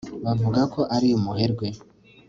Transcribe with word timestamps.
Bavuga 0.25 0.61
ko 0.73 0.81
ari 0.95 1.07
umuherwe 1.19 1.67